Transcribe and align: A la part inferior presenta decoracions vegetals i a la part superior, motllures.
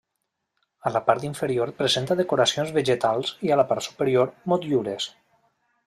A 0.89 0.91
la 0.95 1.01
part 1.09 1.27
inferior 1.27 1.73
presenta 1.83 2.17
decoracions 2.23 2.73
vegetals 2.79 3.35
i 3.49 3.53
a 3.57 3.61
la 3.63 3.67
part 3.73 3.89
superior, 3.91 4.37
motllures. 4.55 5.11